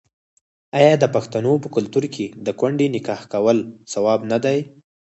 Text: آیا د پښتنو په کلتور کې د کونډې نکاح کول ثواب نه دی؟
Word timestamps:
آیا 0.79 0.93
د 0.99 1.05
پښتنو 1.15 1.53
په 1.63 1.67
کلتور 1.75 2.03
کې 2.13 2.25
د 2.45 2.47
کونډې 2.59 2.87
نکاح 2.95 3.21
کول 3.33 3.57
ثواب 3.91 4.19
نه 4.31 4.37
دی؟ 4.43 4.59